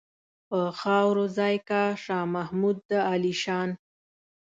په 0.49 0.59
خاورو 0.79 1.23
ځای 1.37 1.55
کا 1.69 1.83
شاه 2.03 2.25
محمود 2.35 2.77
د 2.89 2.91
عالیشان. 3.09 3.69